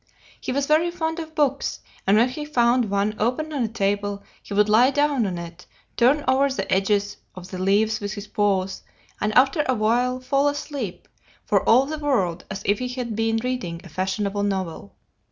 [0.39, 4.23] He was very fond of books, and when he found one open on a table
[4.41, 8.25] he would lie down on it, turn over the edges of the leaves with his
[8.25, 8.81] paws,
[9.21, 11.07] and after a while fall asleep,
[11.45, 14.95] for all the world as if he had been reading a fashionable novel.